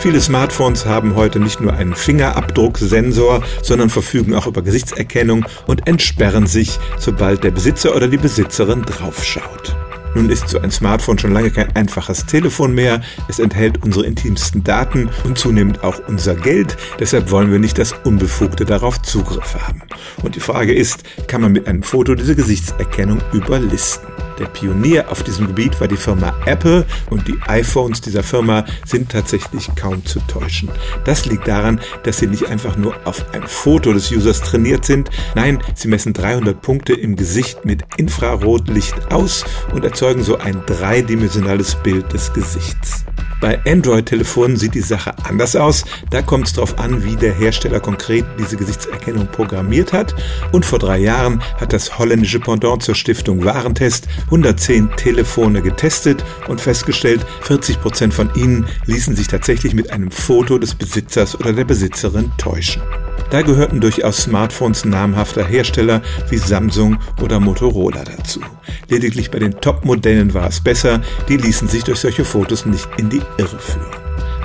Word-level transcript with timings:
Viele 0.00 0.18
Smartphones 0.18 0.86
haben 0.86 1.14
heute 1.14 1.38
nicht 1.38 1.60
nur 1.60 1.74
einen 1.74 1.94
Fingerabdrucksensor, 1.94 3.42
sondern 3.62 3.90
verfügen 3.90 4.34
auch 4.34 4.46
über 4.46 4.62
Gesichtserkennung 4.62 5.44
und 5.66 5.86
entsperren 5.86 6.46
sich, 6.46 6.78
sobald 6.98 7.44
der 7.44 7.50
Besitzer 7.50 7.94
oder 7.94 8.08
die 8.08 8.16
Besitzerin 8.16 8.80
draufschaut. 8.80 9.76
Nun 10.14 10.30
ist 10.30 10.48
so 10.48 10.58
ein 10.58 10.70
Smartphone 10.70 11.18
schon 11.18 11.34
lange 11.34 11.50
kein 11.50 11.76
einfaches 11.76 12.24
Telefon 12.24 12.74
mehr. 12.74 13.02
Es 13.28 13.38
enthält 13.38 13.82
unsere 13.84 14.06
intimsten 14.06 14.64
Daten 14.64 15.10
und 15.24 15.36
zunehmend 15.38 15.84
auch 15.84 16.00
unser 16.08 16.34
Geld. 16.34 16.78
Deshalb 16.98 17.30
wollen 17.30 17.52
wir 17.52 17.58
nicht, 17.58 17.76
dass 17.76 17.92
Unbefugte 18.04 18.64
darauf 18.64 19.02
Zugriff 19.02 19.54
haben. 19.54 19.82
Und 20.22 20.34
die 20.34 20.40
Frage 20.40 20.72
ist, 20.72 21.04
kann 21.28 21.42
man 21.42 21.52
mit 21.52 21.68
einem 21.68 21.82
Foto 21.82 22.14
diese 22.14 22.34
Gesichtserkennung 22.34 23.20
überlisten? 23.32 24.09
Der 24.40 24.46
Pionier 24.46 25.10
auf 25.10 25.22
diesem 25.22 25.48
Gebiet 25.48 25.78
war 25.80 25.86
die 25.86 25.98
Firma 25.98 26.34
Apple 26.46 26.86
und 27.10 27.28
die 27.28 27.38
iPhones 27.46 28.00
dieser 28.00 28.22
Firma 28.22 28.64
sind 28.86 29.12
tatsächlich 29.12 29.68
kaum 29.76 30.04
zu 30.06 30.18
täuschen. 30.20 30.70
Das 31.04 31.26
liegt 31.26 31.46
daran, 31.46 31.78
dass 32.04 32.18
sie 32.18 32.26
nicht 32.26 32.46
einfach 32.46 32.76
nur 32.78 32.94
auf 33.04 33.34
ein 33.34 33.42
Foto 33.42 33.92
des 33.92 34.10
Users 34.10 34.40
trainiert 34.40 34.86
sind, 34.86 35.10
nein, 35.34 35.62
sie 35.74 35.88
messen 35.88 36.14
300 36.14 36.60
Punkte 36.60 36.94
im 36.94 37.16
Gesicht 37.16 37.66
mit 37.66 37.82
Infrarotlicht 37.98 39.12
aus 39.12 39.44
und 39.74 39.84
erzeugen 39.84 40.22
so 40.22 40.38
ein 40.38 40.62
dreidimensionales 40.64 41.74
Bild 41.74 42.10
des 42.12 42.32
Gesichts. 42.32 43.04
Bei 43.40 43.58
Android-Telefonen 43.66 44.56
sieht 44.56 44.74
die 44.74 44.80
Sache 44.80 45.14
anders 45.24 45.56
aus. 45.56 45.84
Da 46.10 46.22
kommt 46.22 46.46
es 46.46 46.52
darauf 46.52 46.78
an, 46.78 47.04
wie 47.04 47.16
der 47.16 47.32
Hersteller 47.32 47.80
konkret 47.80 48.24
diese 48.38 48.56
Gesichtserkennung 48.56 49.26
programmiert 49.28 49.92
hat. 49.92 50.14
Und 50.52 50.64
vor 50.64 50.78
drei 50.78 50.98
Jahren 50.98 51.42
hat 51.58 51.72
das 51.72 51.98
holländische 51.98 52.40
Pendant 52.40 52.82
zur 52.82 52.94
Stiftung 52.94 53.44
Warentest 53.44 54.08
110 54.26 54.90
Telefone 54.96 55.62
getestet 55.62 56.24
und 56.48 56.60
festgestellt, 56.60 57.24
40 57.42 57.80
Prozent 57.80 58.14
von 58.14 58.30
ihnen 58.34 58.66
ließen 58.86 59.16
sich 59.16 59.28
tatsächlich 59.28 59.74
mit 59.74 59.90
einem 59.90 60.10
Foto 60.10 60.58
des 60.58 60.74
Besitzers 60.74 61.38
oder 61.38 61.52
der 61.52 61.64
Besitzerin 61.64 62.30
täuschen. 62.36 62.82
Da 63.30 63.42
gehörten 63.42 63.80
durchaus 63.80 64.18
Smartphones 64.18 64.84
namhafter 64.84 65.46
Hersteller 65.46 66.02
wie 66.28 66.38
Samsung 66.38 66.98
oder 67.22 67.40
Motorola 67.40 68.04
dazu. 68.04 68.40
Lediglich 68.88 69.30
bei 69.30 69.38
den 69.38 69.60
Top-Modellen 69.60 70.34
war 70.34 70.48
es 70.48 70.60
besser, 70.60 71.00
die 71.28 71.36
ließen 71.36 71.68
sich 71.68 71.84
durch 71.84 72.00
solche 72.00 72.24
Fotos 72.24 72.66
nicht 72.66 72.88
in 72.96 73.08
die 73.08 73.22
Irre 73.38 73.58
führen. 73.58 73.86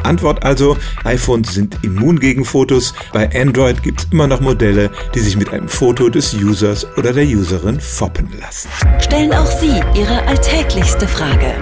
Antwort 0.03 0.45
also, 0.45 0.77
iPhones 1.03 1.55
sind 1.55 1.79
immun 1.81 2.19
gegen 2.19 2.45
Fotos, 2.45 2.93
bei 3.11 3.27
Android 3.33 3.81
gibt 3.81 4.01
es 4.01 4.07
immer 4.11 4.27
noch 4.27 4.39
Modelle, 4.39 4.91
die 5.15 5.19
sich 5.19 5.35
mit 5.35 5.51
einem 5.51 5.67
Foto 5.67 6.09
des 6.09 6.31
Users 6.35 6.85
oder 6.95 7.11
der 7.11 7.25
Userin 7.25 7.79
foppen 7.79 8.29
lassen. 8.39 8.69
Stellen 8.99 9.33
auch 9.33 9.49
Sie 9.59 9.81
Ihre 9.95 10.21
alltäglichste 10.27 11.07
Frage 11.07 11.55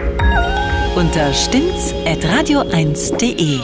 unter 0.96 1.34
stimmtz.radio1.de. 1.34 3.60